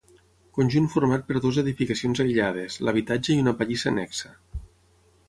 [0.59, 4.33] Conjunt format per dues edificacions aïllades, l'habitatge i una pallissa annexa.